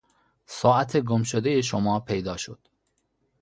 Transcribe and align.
ساعت 0.45 0.97
گمشدهی 0.97 1.63
شما 1.63 1.99
پیدا 1.99 2.37
شد. 2.37 2.59